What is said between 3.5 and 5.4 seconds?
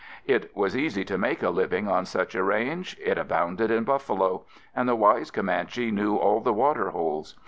in buffalo; and the wise